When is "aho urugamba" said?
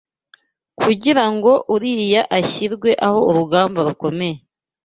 3.07-3.79